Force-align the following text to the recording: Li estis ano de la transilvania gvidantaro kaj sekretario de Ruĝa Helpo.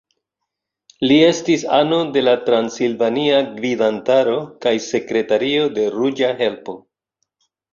Li 1.09 1.17
estis 1.25 1.65
ano 1.79 1.99
de 2.15 2.23
la 2.23 2.33
transilvania 2.47 3.43
gvidantaro 3.59 4.35
kaj 4.67 4.75
sekretario 4.89 5.69
de 5.77 5.89
Ruĝa 5.99 6.33
Helpo. 6.41 6.77